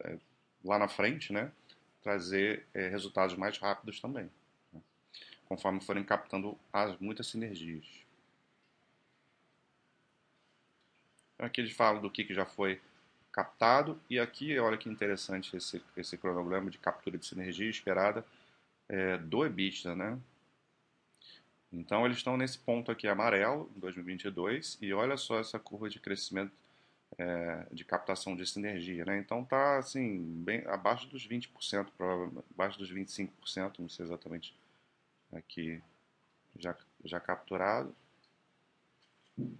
é, 0.05 0.19
lá 0.65 0.79
na 0.79 0.89
frente, 0.89 1.33
né? 1.33 1.51
trazer 2.03 2.67
é, 2.75 2.89
resultados 2.89 3.37
mais 3.37 3.59
rápidos 3.59 4.01
também, 4.01 4.29
né? 4.73 4.81
conforme 5.47 5.81
forem 5.81 6.03
captando 6.03 6.59
as 6.73 6.99
muitas 6.99 7.29
sinergias. 7.29 7.87
Aqui 11.39 11.61
eles 11.61 11.73
falam 11.73 12.01
do 12.01 12.11
que, 12.11 12.25
que 12.25 12.35
já 12.35 12.47
foi 12.47 12.81
captado. 13.33 14.01
E 14.09 14.21
aqui, 14.21 14.59
olha 14.59 14.77
que 14.77 14.89
interessante 14.89 15.57
esse, 15.57 15.83
esse 15.97 16.17
cronograma 16.19 16.71
de 16.71 16.79
captura 16.79 17.19
de 17.19 17.27
sinergia 17.27 17.69
esperada 17.69 18.25
é, 18.89 19.17
do 19.17 19.45
EBITDA, 19.45 19.97
né? 19.97 20.19
Então, 21.73 22.05
eles 22.05 22.19
estão 22.19 22.37
nesse 22.37 22.59
ponto 22.59 22.91
aqui 22.91 23.09
amarelo, 23.09 23.71
em 23.75 23.81
2022, 23.81 24.77
e 24.83 24.93
olha 24.93 25.17
só 25.17 25.41
essa 25.41 25.59
curva 25.59 25.89
de 25.89 25.99
crescimento 25.99 26.53
é, 27.19 27.67
de 27.73 27.85
captação 27.85 28.37
de 28.37 28.47
sinergia, 28.47 29.05
né? 29.07 29.19
Então, 29.19 29.43
tá, 29.45 29.79
assim, 29.79 30.19
bem 30.45 30.67
abaixo 30.67 31.09
dos 31.09 31.27
20%, 31.27 31.89
provavelmente, 31.97 32.45
abaixo 32.55 32.79
dos 32.79 32.93
25%, 32.93 33.79
não 33.79 33.89
sei 33.89 34.05
exatamente 34.05 34.55
aqui, 35.33 35.83
já, 36.59 36.77
já 37.05 37.19
capturado. 37.19 37.95
Não 39.39 39.57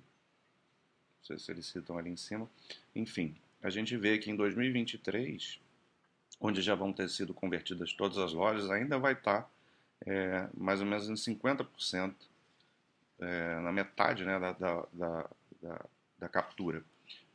sei 1.23 1.39
se 1.39 1.51
eles 1.51 1.67
citam 1.67 1.97
ali 1.97 2.11
em 2.11 2.17
cima. 2.17 2.49
Enfim, 2.95 3.35
a 3.63 3.71
gente 3.71 3.97
vê 3.97 4.19
que 4.19 4.31
em 4.31 4.37
2023, 4.37 5.61
onde 6.41 6.61
já 6.61 6.75
vão 6.75 6.93
ter 6.93 7.09
sido 7.09 7.33
convertidas 7.33 7.93
todas 7.93 8.19
as 8.19 8.33
lojas, 8.33 8.69
ainda 8.71 8.99
vai 8.99 9.13
estar 9.13 9.43
tá, 9.43 9.51
é, 10.05 10.49
mais 10.57 10.81
ou 10.81 10.87
menos 10.87 11.09
em 11.09 11.15
50%, 11.15 12.15
é, 13.21 13.61
na 13.61 13.71
metade 13.71 14.25
né, 14.25 14.39
da, 14.39 14.53
da, 14.53 14.87
da, 14.93 15.81
da, 16.19 16.29
captura. 16.29 16.83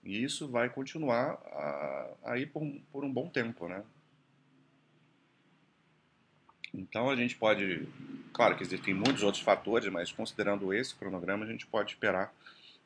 E 0.04 0.22
isso 0.22 0.48
vai 0.50 0.70
continuar 0.70 1.40
aí 2.24 2.46
por, 2.46 2.62
por 2.92 3.06
um 3.06 3.12
bom 3.12 3.30
tempo, 3.30 3.68
né? 3.68 3.84
Então 6.74 7.10
a 7.10 7.16
gente 7.16 7.36
pode, 7.36 7.88
claro 8.34 8.56
que 8.56 8.64
existem 8.64 8.94
muitos 8.94 9.24
outros 9.24 9.44
fatores, 9.44 9.92
mas 9.92 10.12
considerando 10.12 10.74
esse 10.74 10.94
cronograma, 10.94 11.46
a 11.46 11.48
gente 11.48 11.66
pode 11.66 11.94
esperar 11.94 12.34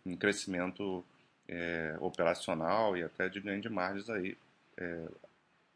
um 0.05 0.15
crescimento 0.15 1.03
é, 1.51 1.98
operacional 2.00 2.96
e 2.96 3.03
até 3.03 3.27
de 3.27 3.41
ganho 3.41 3.62
de 3.62 3.70
margens 3.70 4.10
aí 4.10 4.38
é, 4.77 5.08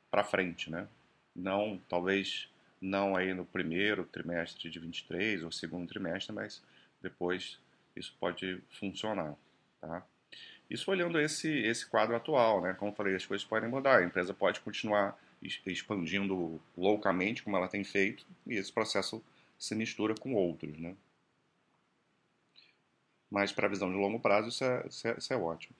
para 0.09 0.23
frente, 0.23 0.71
né? 0.71 0.87
Não, 1.35 1.79
talvez 1.89 2.49
não 2.81 3.15
aí 3.15 3.33
no 3.33 3.45
primeiro 3.45 4.05
trimestre 4.05 4.69
de 4.69 4.79
23 4.79 5.43
ou 5.43 5.51
segundo 5.51 5.87
trimestre, 5.87 6.33
mas 6.33 6.63
depois 7.01 7.59
isso 7.93 8.15
pode 8.19 8.61
funcionar, 8.79 9.35
tá? 9.81 10.01
Isso 10.69 10.89
olhando 10.89 11.19
esse, 11.19 11.49
esse 11.49 11.85
quadro 11.85 12.15
atual, 12.15 12.61
né? 12.61 12.73
Como 12.73 12.91
eu 12.91 12.95
falei, 12.95 13.15
as 13.15 13.25
coisas 13.25 13.45
podem 13.45 13.69
mudar. 13.69 13.99
A 13.99 14.03
empresa 14.03 14.33
pode 14.33 14.61
continuar 14.61 15.19
expandindo 15.65 16.59
loucamente, 16.75 17.43
como 17.43 17.55
ela 17.55 17.67
tem 17.67 17.83
feito, 17.83 18.25
e 18.47 18.55
esse 18.55 18.71
processo 18.71 19.23
se 19.59 19.75
mistura 19.75 20.15
com 20.15 20.33
outros, 20.33 20.75
né? 20.79 20.95
Mas 23.29 23.51
para 23.51 23.67
a 23.67 23.69
visão 23.69 23.89
de 23.91 23.97
longo 23.97 24.19
prazo 24.19 24.49
isso 24.49 24.63
é, 24.63 24.85
isso 24.87 25.07
é, 25.07 25.17
isso 25.17 25.33
é 25.33 25.37
ótimo. 25.37 25.75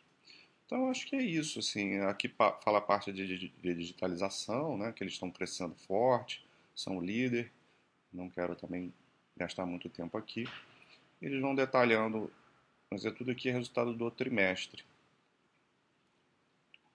Então 0.66 0.90
acho 0.90 1.06
que 1.06 1.16
é 1.16 1.22
isso, 1.22 1.60
assim, 1.60 2.00
aqui 2.00 2.28
fala 2.28 2.80
a 2.80 2.82
parte 2.82 3.14
de, 3.14 3.28
de, 3.28 3.50
de 3.50 3.76
digitalização, 3.76 4.78
né, 4.78 4.92
que 4.92 5.04
eles 5.04 5.14
estão 5.14 5.30
crescendo 5.30 5.76
forte, 5.76 6.44
são 6.76 7.00
líder, 7.00 7.52
não 8.12 8.30
quero 8.30 8.56
também 8.56 8.92
gastar 9.38 9.66
muito 9.66 9.90
tempo 9.90 10.18
aqui. 10.18 10.46
Eles 11.22 11.40
vão 11.40 11.54
detalhando, 11.54 12.32
mas 12.90 13.06
é 13.06 13.12
tudo 13.12 13.32
aqui 13.32 13.52
resultado 13.52 13.94
do 13.94 14.10
trimestre. 14.10 14.84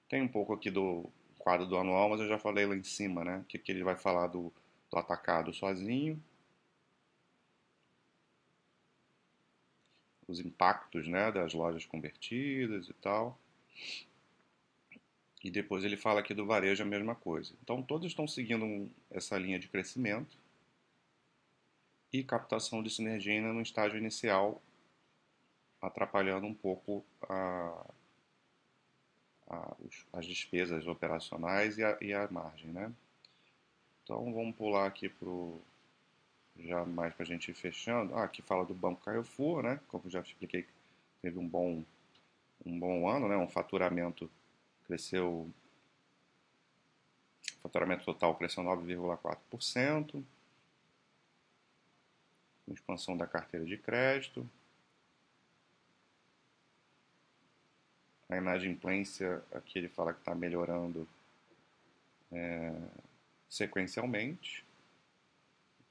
Tem 0.09 0.21
um 0.21 0.29
pouco 0.29 0.53
aqui 0.53 0.71
do 0.71 1.09
quadro 1.39 1.67
do 1.67 1.77
anual, 1.77 2.11
mas 2.11 2.21
eu 2.21 2.29
já 2.29 2.39
falei 2.39 2.67
lá 2.67 2.75
em 2.75 2.83
cima, 2.83 3.25
né, 3.25 3.45
que 3.49 3.57
aqui 3.57 3.71
ele 3.71 3.85
vai 3.85 3.97
falar 3.97 4.27
do, 4.27 4.53
do 4.91 4.99
atacado 4.99 5.53
sozinho, 5.55 6.21
os 10.31 10.41
impactos 10.41 11.07
né, 11.09 11.31
das 11.33 11.53
lojas 11.53 11.85
convertidas 11.85 12.89
e 12.89 12.95
tal. 12.95 13.39
E 15.43 15.51
depois 15.51 15.85
ele 15.85 15.97
fala 15.97 16.21
aqui 16.21 16.35
do 16.35 16.47
varejo 16.47 16.83
a 16.83 16.87
mesma 16.87 17.15
coisa. 17.15 17.55
Então 17.63 17.83
todos 17.83 18.07
estão 18.07 18.29
seguindo 18.29 18.91
essa 19.11 19.39
linha 19.39 19.59
de 19.59 19.69
crescimento 19.69 20.39
e 22.13 22.23
captação 22.23 22.83
de 22.83 22.91
sinergia 22.91 23.33
ainda 23.33 23.53
no 23.53 23.63
estágio 23.63 23.99
inicial, 23.99 24.61
atrapalhando 25.81 26.47
um 26.47 26.55
pouco 26.55 27.05
a, 27.23 27.87
a, 29.49 29.77
as 30.13 30.27
despesas 30.27 30.87
operacionais 30.87 31.79
e 31.79 31.85
a, 31.85 31.97
e 32.01 32.13
a 32.13 32.29
margem. 32.31 32.71
Né? 32.71 32.93
Então 34.05 34.33
vamos 34.33 34.55
pular 34.57 34.87
aqui 34.87 35.09
para 35.09 35.29
o 35.29 35.63
já 36.65 36.85
mais 36.85 37.15
para 37.15 37.25
a 37.25 37.27
gente 37.27 37.51
ir 37.51 37.55
fechando, 37.55 38.15
ah, 38.15 38.25
aqui 38.25 38.43
fala 38.43 38.65
do 38.65 38.75
Banco 38.75 39.03
Carrefour, 39.05 39.63
né? 39.63 39.81
Como 39.89 40.09
já 40.11 40.21
expliquei, 40.21 40.67
teve 41.23 41.39
um 41.39 41.47
bom, 41.47 41.85
um 42.65 42.79
bom 42.79 43.09
ano, 43.09 43.29
né? 43.29 43.37
Um 43.37 43.49
faturamento 43.49 44.31
cresceu, 44.87 45.51
faturamento 47.63 48.05
total 48.05 48.35
cresceu 48.35 48.63
9,4%, 48.63 50.23
expansão 52.69 53.17
da 53.17 53.27
carteira 53.27 53.67
de 53.67 53.77
crédito, 53.77 54.49
a 58.31 58.37
inadimplência, 58.37 59.43
aqui 59.53 59.79
ele 59.79 59.89
fala 59.89 60.13
que 60.13 60.21
está 60.21 60.35
melhorando 60.35 61.07
é, 62.31 62.73
sequencialmente, 63.49 64.65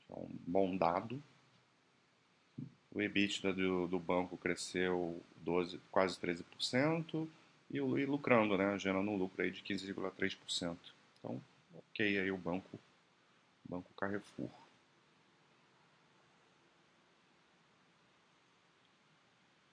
é 0.09 0.19
um 0.19 0.29
bom 0.47 0.75
dado. 0.75 1.21
O 2.91 3.01
EBITDA 3.01 3.53
do, 3.53 3.87
do 3.87 3.99
banco 3.99 4.37
cresceu 4.37 5.21
12, 5.37 5.79
quase 5.91 6.19
13% 6.19 7.27
e, 7.69 7.77
e 7.77 8.05
lucrando, 8.05 8.57
né, 8.57 8.77
gerando 8.79 9.11
um 9.11 9.15
lucro 9.15 9.41
aí 9.43 9.51
de 9.51 9.61
15,3%. 9.61 10.77
Então, 11.19 11.41
ok 11.73 12.19
aí 12.19 12.31
o 12.31 12.37
banco, 12.37 12.79
banco 13.67 13.93
Carrefour. 13.93 14.49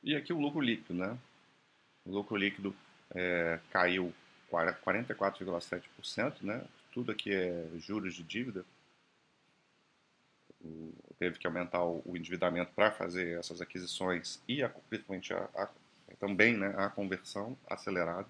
E 0.03 0.15
aqui 0.15 0.33
o 0.33 0.39
lucro 0.39 0.61
líquido, 0.61 0.95
né? 0.95 1.19
O 2.05 2.13
lucro 2.13 2.37
líquido 2.37 2.77
é, 3.13 3.59
caiu 3.71 4.15
44,7%, 4.53 6.43
né? 6.43 6.65
Tudo 6.93 7.11
aqui 7.11 7.33
é 7.33 7.69
juros 7.79 8.15
de 8.15 8.23
dívida 8.23 8.65
teve 11.19 11.39
que 11.39 11.47
aumentar 11.47 11.85
o, 11.85 12.17
endividamento 12.17 12.73
para 12.73 12.91
fazer 12.91 13.39
essas 13.39 13.61
aquisições 13.61 14.43
e 14.49 14.63
a, 14.63 14.69
principalmente 14.69 15.33
a, 15.33 15.49
a, 15.55 15.69
também 16.19 16.57
né, 16.57 16.75
a 16.77 16.89
conversão 16.89 17.57
acelerada. 17.69 18.29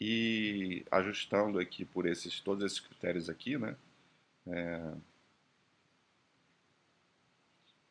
E 0.00 0.84
ajustando 0.90 1.58
aqui 1.58 1.84
por 1.84 2.06
esses 2.06 2.40
todos 2.40 2.64
esses 2.64 2.80
critérios 2.80 3.30
aqui, 3.30 3.56
né, 3.56 3.76
é, 4.46 4.94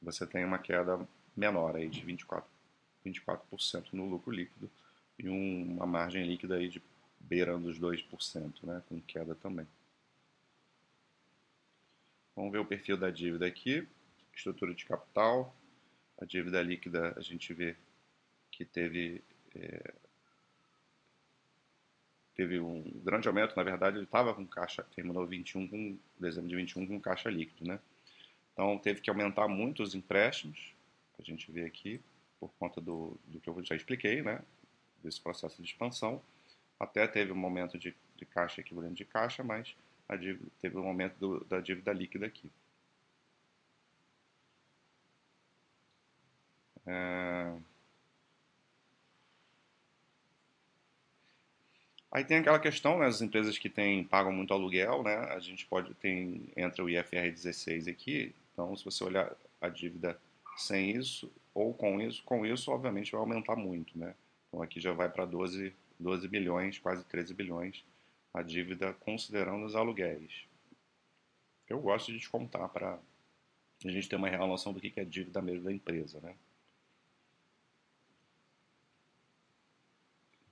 você 0.02 0.28
tem 0.28 0.44
uma 0.44 0.60
queda 0.60 1.08
menor 1.36 1.76
aí 1.76 1.90
de 1.90 2.02
24, 2.02 2.48
24% 3.06 3.94
no 3.94 4.08
lucro 4.10 4.32
líquido 4.32 4.70
e 5.18 5.30
um, 5.30 5.76
uma 5.78 5.86
margem 5.86 6.26
líquida 6.26 6.56
aí 6.56 6.68
de 6.68 6.82
beirando 7.20 7.70
os 7.70 7.80
2%, 7.80 8.64
né, 8.64 8.84
com 8.90 9.00
queda 9.02 9.34
também. 9.36 9.66
Vamos 12.36 12.52
ver 12.52 12.60
o 12.60 12.66
perfil 12.66 12.98
da 12.98 13.10
dívida 13.10 13.46
aqui, 13.46 13.88
estrutura 14.36 14.74
de 14.74 14.86
capital, 14.86 15.56
a 16.20 16.26
dívida 16.26 16.62
líquida 16.62 17.14
a 17.16 17.22
gente 17.22 17.54
vê 17.54 17.76
que 18.52 18.66
teve 18.66 19.24
é, 19.56 19.94
teve 22.36 22.60
um 22.60 22.82
grande 23.04 23.28
aumento, 23.28 23.56
na 23.56 23.64
verdade 23.64 23.98
ele 23.98 24.06
estava 24.06 24.34
com 24.34 24.46
caixa, 24.46 24.84
terminou 24.96 25.26
21 25.26 25.68
com 25.68 25.98
dezembro 26.20 26.50
de 26.50 26.56
21 26.56 26.88
com 26.88 27.00
caixa 27.00 27.30
líquido, 27.30 27.68
né? 27.68 27.80
Então 28.52 28.78
teve 28.80 29.02
que 29.02 29.10
aumentar 29.10 29.48
muito 29.48 29.84
os 29.84 29.94
empréstimos, 29.94 30.74
a 31.20 31.24
gente 31.24 31.52
vê 31.52 31.66
aqui, 31.66 32.02
por 32.40 32.52
conta 32.60 32.82
do, 32.82 33.18
do 33.28 33.40
que 33.40 33.50
eu 33.50 33.64
já 33.64 33.76
expliquei, 33.76 34.22
né? 34.22 34.42
Desse 35.04 35.22
processo 35.22 35.62
de 35.62 35.68
expansão. 35.68 36.22
Até 36.80 37.08
teve 37.08 37.32
um 37.32 37.36
momento 37.36 37.78
de, 37.78 37.96
de 38.18 38.26
caixa 38.26 38.62
equivalente 38.62 38.96
de 38.96 39.06
caixa, 39.06 39.44
mas 39.44 39.76
dívida, 40.18 40.50
teve 40.62 40.78
um 40.78 40.88
aumento 40.88 41.18
do, 41.18 41.44
da 41.46 41.60
dívida 41.60 41.92
líquida 41.94 42.26
aqui. 42.26 42.50
É... 46.86 47.54
Aí 52.12 52.24
tem 52.24 52.38
aquela 52.38 52.60
questão, 52.60 53.00
né, 53.00 53.08
as 53.08 53.22
empresas 53.22 53.58
que 53.58 53.68
têm, 53.70 54.04
pagam 54.04 54.32
muito 54.32 54.54
aluguel, 54.54 55.02
né, 55.02 55.16
a 55.32 55.40
gente 55.40 55.66
pode, 55.66 55.96
tem, 55.96 56.48
entra 56.56 56.84
o 56.84 56.90
IFR 56.90 57.32
16 57.32 57.88
aqui, 57.88 58.36
então 58.54 58.76
se 58.78 58.86
você 58.86 59.04
olhar 59.04 59.36
a 59.60 59.68
dívida 59.68 60.16
sem 60.56 60.92
isso, 60.92 61.32
ou 61.56 61.74
com 61.74 62.00
isso, 62.00 62.24
com 62.24 62.46
isso 62.46 62.70
obviamente 62.70 63.12
vai 63.12 63.20
aumentar 63.20 63.56
muito, 63.56 63.98
né, 63.98 64.14
então 64.48 64.62
aqui 64.62 64.80
já 64.80 64.94
vai 64.94 65.10
para 65.10 65.26
12, 65.26 65.74
12 66.00 66.28
bilhões, 66.28 66.78
quase 66.78 67.04
13 67.06 67.34
bilhões, 67.34 67.84
a 68.34 68.42
dívida 68.42 68.94
considerando 68.94 69.66
os 69.66 69.76
aluguéis. 69.76 70.46
Eu 71.70 71.80
gosto 71.80 72.12
de 72.12 72.18
descontar 72.18 72.68
para 72.70 73.00
a 73.86 73.90
gente 73.90 74.10
ter 74.10 74.16
uma 74.16 74.30
real 74.30 74.48
noção 74.48 74.74
do 74.74 74.82
que 74.82 75.00
é 75.00 75.06
dívida 75.06 75.42
mesmo 75.42 75.66
da 75.66 75.72
empresa, 75.72 76.20
né. 76.22 76.36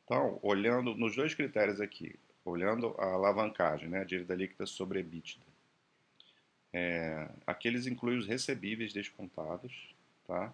Então, 0.04 0.40
olhando 0.44 0.94
nos 0.94 1.16
dois 1.16 1.34
critérios 1.34 1.80
aqui, 1.80 2.20
olhando 2.44 2.94
a 3.00 3.14
alavancagem, 3.14 3.88
né, 3.88 4.02
a 4.02 4.04
dívida 4.04 4.36
líquida 4.36 4.66
sobre 4.66 5.00
EBITDA, 5.00 5.42
é, 6.74 7.30
aqui 7.48 7.68
eles 7.68 7.88
incluem 7.88 8.18
os 8.18 8.28
recebíveis 8.28 8.94
descontados, 8.94 9.96
tá? 10.28 10.54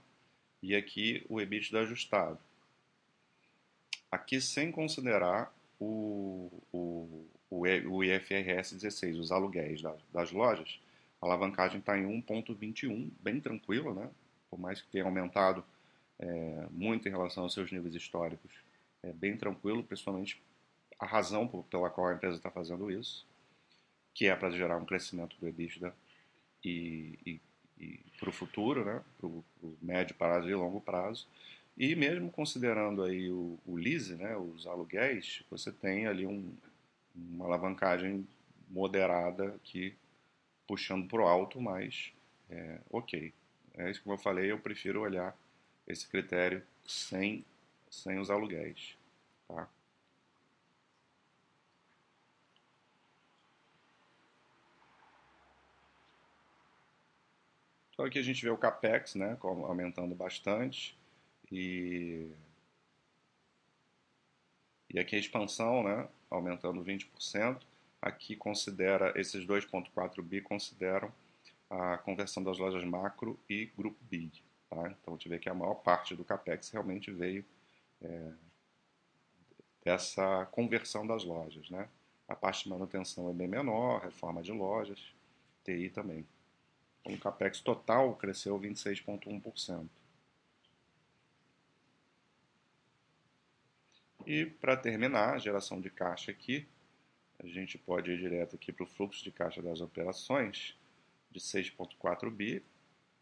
E 0.61 0.75
aqui 0.75 1.25
o 1.29 1.39
EBITDA 1.41 1.81
ajustado. 1.81 2.39
Aqui 4.11 4.39
sem 4.39 4.71
considerar 4.71 5.53
o, 5.79 6.51
o, 6.71 7.25
o 7.49 8.03
IFRS 8.03 8.75
16, 8.75 9.17
os 9.17 9.31
aluguéis 9.31 9.81
das, 9.81 10.01
das 10.13 10.31
lojas, 10.31 10.79
a 11.21 11.25
alavancagem 11.25 11.79
está 11.79 11.97
em 11.97 12.05
1,21, 12.21 13.09
bem 13.21 13.39
tranquila, 13.39 13.93
né? 13.93 14.09
Por 14.49 14.59
mais 14.59 14.81
que 14.81 14.87
tenha 14.87 15.03
aumentado 15.03 15.63
é, 16.19 16.67
muito 16.71 17.07
em 17.07 17.11
relação 17.11 17.43
aos 17.43 17.53
seus 17.53 17.71
níveis 17.71 17.95
históricos 17.95 18.51
é 19.03 19.13
bem 19.13 19.37
tranquilo, 19.37 19.83
principalmente 19.83 20.41
a 20.99 21.05
razão 21.05 21.47
pela 21.69 21.89
qual 21.89 22.07
a 22.07 22.13
empresa 22.13 22.37
está 22.37 22.49
fazendo 22.49 22.91
isso, 22.91 23.25
que 24.13 24.27
é 24.27 24.35
para 24.35 24.49
gerar 24.49 24.77
um 24.77 24.85
crescimento 24.85 25.37
do 25.39 25.47
EBITDA 25.47 25.93
e, 26.63 27.19
e, 27.25 27.41
e 27.79 27.99
para 28.19 28.29
o 28.29 28.33
futuro, 28.33 28.83
né, 28.83 29.01
para 29.17 29.27
o 29.27 29.43
médio 29.81 30.15
prazo 30.15 30.49
e 30.49 30.55
longo 30.55 30.81
prazo. 30.81 31.27
E 31.77 31.95
mesmo 31.95 32.31
considerando 32.31 33.03
aí 33.03 33.29
o, 33.31 33.59
o 33.65 33.75
lease, 33.75 34.15
né, 34.15 34.35
os 34.35 34.65
aluguéis, 34.65 35.43
você 35.49 35.71
tem 35.71 36.07
ali 36.07 36.25
um, 36.25 36.51
uma 37.15 37.45
alavancagem 37.45 38.27
moderada 38.67 39.49
aqui 39.55 39.95
puxando 40.67 41.07
para 41.07 41.21
o 41.21 41.27
alto, 41.27 41.61
mas 41.61 42.11
é, 42.49 42.79
ok. 42.89 43.31
É 43.75 43.91
isso 43.91 44.01
que 44.01 44.09
eu 44.09 44.17
falei, 44.17 44.51
eu 44.51 44.59
prefiro 44.59 45.01
olhar 45.01 45.37
esse 45.87 46.07
critério 46.07 46.63
sem 46.85 47.45
sem 47.91 48.19
os 48.19 48.29
aluguéis. 48.29 48.97
Tá? 49.47 49.69
Então 57.93 58.05
aqui 58.05 58.19
a 58.19 58.23
gente 58.23 58.43
vê 58.43 58.49
o 58.49 58.57
capex, 58.57 59.15
né, 59.15 59.37
aumentando 59.41 60.15
bastante 60.15 60.97
e 61.51 62.29
e 64.89 64.99
aqui 64.99 65.15
a 65.15 65.19
expansão, 65.19 65.83
né, 65.83 66.07
aumentando 66.29 66.83
20%. 66.83 67.61
Aqui 68.01 68.35
considera 68.35 69.11
esses 69.19 69.45
2.4 69.45 70.21
bi 70.21 70.41
consideram 70.41 71.11
a 71.69 71.97
conversão 71.97 72.41
das 72.41 72.57
lojas 72.57 72.83
macro 72.85 73.37
e 73.49 73.65
grupo 73.77 73.97
big, 74.09 74.41
tá? 74.69 74.89
Então 74.89 75.13
a 75.13 75.17
gente 75.17 75.27
vê 75.27 75.39
que 75.39 75.49
a 75.49 75.53
maior 75.53 75.75
parte 75.75 76.15
do 76.15 76.23
capex 76.23 76.69
realmente 76.69 77.11
veio 77.11 77.43
é, 78.01 78.31
dessa 79.83 80.45
conversão 80.51 81.05
das 81.05 81.23
lojas. 81.23 81.69
Né? 81.69 81.87
A 82.27 82.35
parte 82.35 82.63
de 82.63 82.69
manutenção 82.69 83.29
é 83.29 83.33
bem 83.33 83.47
menor, 83.47 84.01
reforma 84.01 84.41
de 84.41 84.51
lojas, 84.51 84.99
TI 85.63 85.89
também. 85.89 86.25
Então, 87.01 87.15
o 87.15 87.19
CAPEX 87.19 87.61
total 87.61 88.15
cresceu 88.15 88.59
26,1%. 88.59 89.87
E 94.27 94.45
para 94.45 94.75
terminar 94.75 95.35
a 95.35 95.37
geração 95.37 95.79
de 95.79 95.89
caixa 95.89 96.31
aqui, 96.31 96.67
a 97.39 97.47
gente 97.47 97.77
pode 97.77 98.11
ir 98.11 98.17
direto 98.17 98.57
aqui 98.57 98.73
para 98.73 98.83
o 98.83 98.85
fluxo 98.85 99.23
de 99.23 99.31
caixa 99.31 99.61
das 99.61 99.79
operações 99.79 100.77
de 101.31 101.39
6,4 101.39 102.29
bi, 102.29 102.61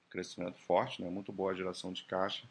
crescimento 0.10 0.58
forte, 0.58 1.04
né? 1.04 1.10
muito 1.12 1.32
boa 1.32 1.52
a 1.52 1.56
geração 1.56 1.94
de 1.94 2.04
caixa, 2.06 2.50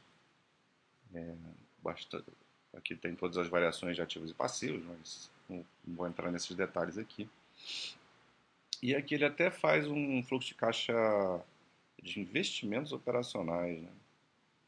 é, 1.13 1.35
bastante, 1.83 2.27
aqui 2.73 2.95
tem 2.95 3.17
todas 3.17 3.39
as 3.39 3.49
variações 3.49 3.97
de 3.97 4.03
ativos 4.03 4.31
e 4.31 4.35
passivos, 4.35 4.85
mas 4.85 5.29
não, 5.49 5.67
vou 5.85 6.07
entrar 6.07 6.31
nesses 6.31 6.55
detalhes 6.55 6.97
aqui. 6.97 7.29
E 8.81 8.95
aqui 8.95 9.17
ele 9.17 9.25
até 9.25 9.51
faz 9.51 9.89
um 9.89 10.23
fluxo 10.23 10.51
de 10.51 10.55
caixa 10.55 10.95
de 12.01 12.21
investimentos 12.21 12.93
operacionais 12.93 13.83
né? 13.83 13.91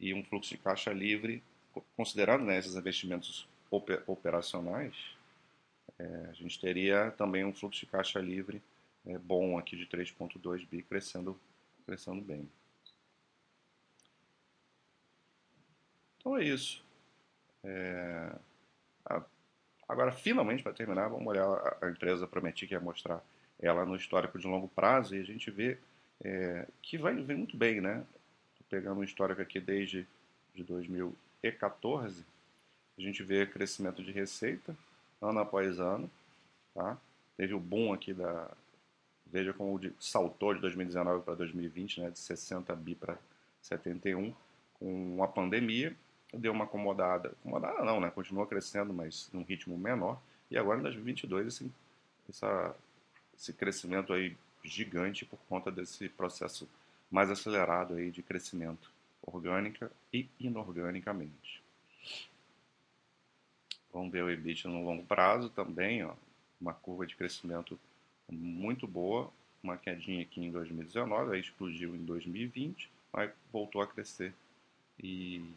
e 0.01 0.13
um 0.13 0.25
fluxo 0.25 0.51
de 0.51 0.59
caixa 0.59 0.93
livre, 0.93 1.41
considerando 1.97 2.45
né, 2.45 2.59
esses 2.59 2.75
investimentos 2.75 3.47
operacionais, 3.71 4.95
é, 5.99 6.27
a 6.29 6.33
gente 6.33 6.61
teria 6.61 7.11
também 7.13 7.45
um 7.45 7.55
fluxo 7.55 7.81
de 7.81 7.87
caixa 7.87 8.19
livre 8.21 8.63
é, 9.07 9.17
bom 9.19 9.59
aqui 9.59 9.77
de 9.77 9.87
3,2 9.87 10.67
bi, 10.69 10.83
crescendo, 10.83 11.39
crescendo 11.87 12.21
bem. 12.21 12.49
Então 16.19 16.37
é 16.37 16.45
isso. 16.45 16.85
É, 17.63 18.33
agora, 19.89 20.11
finalmente, 20.11 20.63
para 20.63 20.73
terminar, 20.73 21.09
vamos 21.09 21.27
olhar 21.27 21.47
a, 21.81 21.89
empresa, 21.89 22.27
prometi 22.27 22.67
que 22.67 22.75
ia 22.75 22.81
mostrar 22.81 23.23
ela 23.61 23.87
no 23.87 23.97
histórico 23.97 24.39
de 24.39 24.47
longo 24.47 24.69
prazo 24.69 25.17
e 25.17 25.21
a 25.21 25.25
gente 25.25 25.51
vê 25.51 25.79
é, 26.23 26.67
que 26.83 26.99
vai 26.99 27.15
vem 27.15 27.37
muito 27.37 27.57
bem, 27.57 27.81
né? 27.81 28.05
Pegando 28.69 29.01
um 29.01 29.05
histórico 29.05 29.41
aqui 29.41 29.61
desde 29.61 30.07
de 30.55 30.65
2014, 30.65 32.25
a 32.99 33.01
gente 33.01 33.23
vê 33.23 33.47
crescimento 33.47 34.03
de 34.03 34.11
receita 34.11 34.77
ano 35.21 35.39
após 35.39 35.79
ano, 35.79 36.11
tá? 36.75 36.97
Teve 37.37 37.55
o 37.55 37.61
boom 37.61 37.93
aqui 37.93 38.15
da 38.15 38.51
veja 39.27 39.53
como 39.53 39.81
saltou 39.99 40.55
de 40.55 40.61
2019 40.61 41.25
para 41.25 41.35
2020, 41.35 42.01
né, 42.01 42.11
de 42.11 42.19
60 42.19 42.75
bi 42.77 42.95
para 42.95 43.19
71, 43.61 44.33
com 44.75 45.23
a 45.23 45.27
pandemia 45.27 45.97
deu 46.33 46.53
uma 46.53 46.65
acomodada. 46.65 47.29
Acomodada 47.41 47.85
não, 47.85 48.01
né? 48.01 48.11
Continua 48.11 48.47
crescendo, 48.47 48.93
mas 48.93 49.29
num 49.33 49.43
ritmo 49.43 49.77
menor. 49.77 50.21
E 50.51 50.57
agora 50.57 50.79
em 50.79 50.83
2022, 50.83 51.47
esse, 51.49 51.73
essa, 52.29 52.77
esse 53.37 53.53
crescimento 53.53 54.13
aí 54.13 54.37
gigante 54.63 55.25
por 55.25 55.39
conta 55.49 55.71
desse 55.71 56.09
processo 56.09 56.69
mais 57.11 57.31
acelerado 57.31 57.95
aí 57.95 58.11
de 58.11 58.23
crescimento 58.23 58.91
orgânica 59.23 59.91
e 60.13 60.29
inorganicamente. 60.41 61.63
Vamos 63.97 64.13
ver 64.13 64.23
o 64.23 64.31
EBIT 64.31 64.69
no 64.69 64.85
longo 64.85 65.03
prazo 65.07 65.49
também, 65.49 66.05
ó, 66.05 66.13
uma 66.61 66.75
curva 66.75 67.07
de 67.07 67.17
crescimento 67.17 67.81
muito 68.31 68.87
boa, 68.87 69.33
uma 69.63 69.79
quedinha 69.79 70.21
aqui 70.21 70.39
em 70.39 70.51
2019, 70.51 71.35
aí 71.35 71.41
explodiu 71.41 71.97
em 71.97 72.05
2020, 72.05 72.91
aí 73.15 73.31
voltou 73.51 73.81
a 73.81 73.87
crescer 73.87 74.35
e 75.03 75.51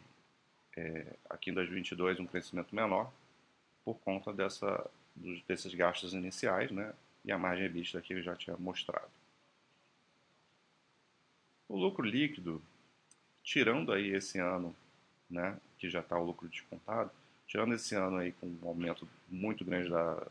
é, 0.74 1.12
aqui 1.28 1.50
em 1.50 1.52
2022 1.52 2.18
um 2.18 2.24
crescimento 2.24 2.74
menor 2.74 3.12
por 3.84 3.98
conta 3.98 4.32
dessa, 4.32 4.90
dos, 5.14 5.42
desses 5.42 5.74
gastos 5.74 6.14
iniciais 6.14 6.70
né, 6.70 6.94
e 7.22 7.30
a 7.30 7.36
margem 7.36 7.66
EBITDA 7.66 8.00
que 8.00 8.14
eu 8.14 8.22
já 8.22 8.34
tinha 8.34 8.56
mostrado. 8.56 9.10
O 11.68 11.76
lucro 11.76 12.06
líquido, 12.06 12.62
tirando 13.42 13.92
aí 13.92 14.14
esse 14.14 14.38
ano, 14.38 14.74
né, 15.28 15.60
que 15.76 15.90
já 15.90 16.00
está 16.00 16.18
o 16.18 16.24
lucro 16.24 16.48
descontado, 16.48 17.10
tirando 17.50 17.74
esse 17.74 17.96
ano 17.96 18.18
aí 18.18 18.30
com 18.30 18.46
um 18.46 18.68
aumento 18.68 19.08
muito 19.28 19.64
grande 19.64 19.90
da, 19.90 20.24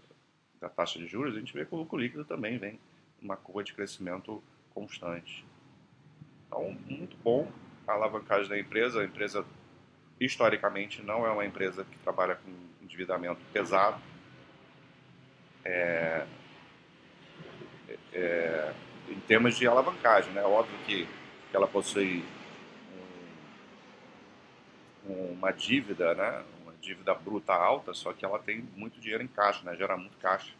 da 0.62 0.70
taxa 0.70 0.98
de 0.98 1.06
juros, 1.06 1.36
a 1.36 1.40
gente 1.40 1.54
vê 1.54 1.66
que 1.66 1.76
o 1.76 1.78
lucro 1.78 2.00
líquido 2.00 2.24
também 2.24 2.58
vem 2.58 2.80
uma 3.22 3.36
curva 3.36 3.62
de 3.62 3.74
crescimento 3.74 4.42
constante. 4.74 5.46
Então, 6.48 6.78
muito 6.90 7.18
bom 7.18 7.52
a 7.86 7.92
alavancagem 7.92 8.48
da 8.48 8.58
empresa. 8.58 9.02
A 9.02 9.04
empresa, 9.04 9.46
historicamente, 10.18 11.02
não 11.02 11.28
é 11.28 11.30
uma 11.30 11.46
empresa 11.46 11.84
que 11.84 11.98
trabalha 11.98 12.36
com 12.36 12.50
endividamento 12.82 13.42
pesado. 13.52 14.02
É, 15.66 16.26
é, 18.14 18.74
em 19.10 19.20
termos 19.20 19.58
de 19.58 19.68
alavancagem, 19.68 20.32
né? 20.32 20.42
Óbvio 20.44 20.78
que, 20.86 21.06
que 21.06 21.56
ela 21.56 21.68
possui 21.68 22.24
um, 25.06 25.34
uma 25.34 25.52
dívida, 25.52 26.16
né? 26.16 26.46
Dívida 26.82 27.14
bruta 27.14 27.54
alta, 27.54 27.94
só 27.94 28.14
que 28.14 28.24
ela 28.24 28.40
tem 28.40 28.62
muito 28.76 29.00
dinheiro 29.00 29.24
em 29.24 29.28
caixa, 29.28 29.64
né? 29.64 29.76
Gera 29.76 29.98
muito 29.98 30.18
caixa. 30.18 30.54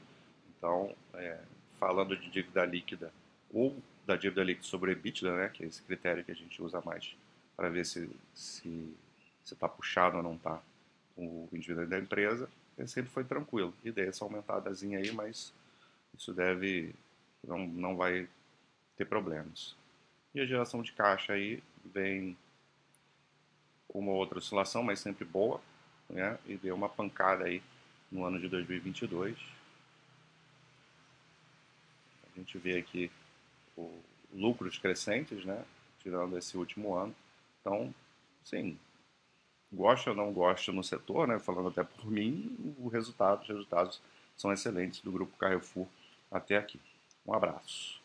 Então, 0.58 0.94
é, 1.14 1.40
falando 1.80 2.16
de 2.16 2.30
dívida 2.30 2.66
líquida 2.66 3.12
ou 3.52 3.76
da 4.06 4.16
dívida 4.16 4.44
líquida 4.44 4.68
sobre 4.68 4.92
EBITDA, 4.92 5.36
né? 5.36 5.50
Que 5.50 5.64
é 5.64 5.68
esse 5.68 5.82
critério 5.82 6.24
que 6.24 6.32
a 6.32 6.36
gente 6.36 6.62
usa 6.62 6.82
mais 6.82 7.16
para 7.56 7.70
ver 7.70 7.86
se 7.86 8.10
se 8.34 8.96
está 9.44 9.68
puxado 9.68 10.18
ou 10.18 10.24
não 10.24 10.36
está 10.36 10.62
o 11.18 11.50
endividamento 11.52 11.90
da 11.90 12.00
empresa, 12.00 12.50
sempre 12.86 13.10
foi 13.10 13.24
tranquilo. 13.24 13.74
E 13.84 13.92
deu 13.92 14.08
essa 14.08 14.24
aumentadazinha 14.24 15.00
aí, 15.00 15.12
mas 15.12 15.54
isso 16.18 16.34
deve 16.34 16.94
não, 17.46 17.68
não 17.68 17.96
vai 17.96 18.28
ter 18.96 19.06
problemas. 19.06 19.76
E 20.34 20.40
a 20.40 20.46
geração 20.46 20.82
de 20.82 20.92
caixa 20.94 21.34
aí 21.34 21.62
vem 21.84 22.38
com 23.88 24.00
uma 24.00 24.12
outra 24.12 24.38
oscilação, 24.38 24.84
mas 24.84 25.00
sempre 25.00 25.26
boa, 25.26 25.60
né? 26.10 26.38
E 26.46 26.56
deu 26.58 26.76
uma 26.76 26.90
pancada 26.90 27.46
aí 27.46 27.62
no 28.12 28.26
ano 28.26 28.40
de 28.40 28.48
2022. 28.48 29.38
A 32.36 32.40
gente 32.40 32.58
vê 32.58 32.78
aqui 32.78 33.12
o 33.78 33.92
lucros 34.34 34.78
crescentes, 34.78 35.46
né? 35.46 35.64
Tirando 36.02 36.38
esse 36.38 36.58
último 36.58 36.96
ano. 36.96 37.16
Então, 37.62 37.94
sim, 38.44 38.78
gosta 39.72 40.12
ou 40.12 40.16
não 40.16 40.32
gosta 40.32 40.72
no 40.72 40.84
setor, 40.84 41.28
né? 41.28 41.40
Falando 41.40 41.70
até 41.70 41.84
por 41.84 42.10
mim, 42.10 42.76
o 42.80 42.88
resultado, 42.88 43.42
os 43.42 43.48
resultados 43.48 44.02
são 44.38 44.52
excelentes 44.52 45.02
do 45.02 45.12
grupo 45.12 45.38
Carrefour 45.38 45.88
até 46.32 46.58
aqui. 46.58 46.80
Um 47.26 47.34
abraço. 47.34 47.99